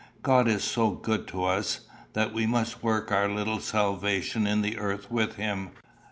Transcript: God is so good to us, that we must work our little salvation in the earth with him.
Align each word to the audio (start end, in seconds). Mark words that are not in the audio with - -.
God 0.23 0.47
is 0.47 0.63
so 0.63 0.89
good 0.89 1.27
to 1.27 1.43
us, 1.43 1.81
that 2.13 2.33
we 2.33 2.47
must 2.47 2.81
work 2.81 3.11
our 3.11 3.29
little 3.29 3.59
salvation 3.59 4.47
in 4.47 4.63
the 4.63 4.79
earth 4.79 5.11
with 5.11 5.35
him. 5.35 5.69